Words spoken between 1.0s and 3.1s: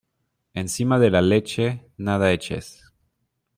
la leche, nada eches.